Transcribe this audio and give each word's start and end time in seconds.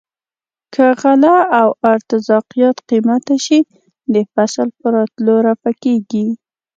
که 0.73 0.85
غله 1.01 1.35
او 1.59 1.67
ارتزاقیات 1.93 2.77
قیمته 2.89 3.35
شي 3.45 3.59
د 4.13 4.15
فصل 4.33 4.67
په 4.79 4.87
راتلو 4.95 5.33
رفع 5.47 5.71
کیږي. 5.83 6.25